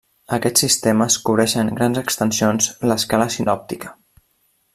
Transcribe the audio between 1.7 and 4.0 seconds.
grans extensions l'escala sinòptica.